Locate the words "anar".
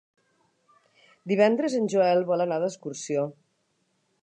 2.47-2.59